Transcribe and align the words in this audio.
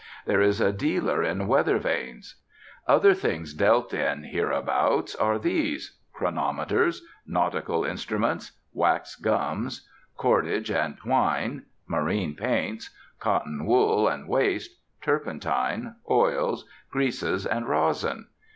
There 0.25 0.41
is 0.41 0.59
a 0.59 0.73
dealer 0.73 1.21
in 1.21 1.45
weather 1.45 1.77
vanes. 1.77 2.41
Other 2.87 3.13
things 3.13 3.53
dealt 3.53 3.93
in 3.93 4.23
hereabout 4.23 5.13
are 5.19 5.37
these: 5.37 5.99
chronometers, 6.11 7.03
"nautical 7.27 7.85
instruments," 7.85 8.53
wax 8.73 9.15
gums, 9.15 9.87
cordage 10.17 10.71
and 10.71 10.97
twine, 10.97 11.65
marine 11.85 12.33
paints, 12.33 12.89
cotton 13.19 13.67
wool 13.67 14.07
and 14.07 14.27
waste, 14.27 14.71
turpentine, 15.03 15.97
oils, 16.09 16.65
greases, 16.89 17.45
and 17.45 17.67
rosin. 17.69 18.25